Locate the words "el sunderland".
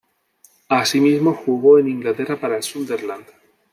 2.57-3.25